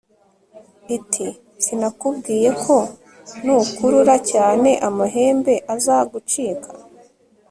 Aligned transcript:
iti 0.97 1.27
sinakubwiye 1.63 2.49
ko 2.63 2.75
nukurura 3.43 4.15
cyane 4.31 4.69
amahembe 4.87 5.53
aza 5.73 5.97
gucika 6.11 6.69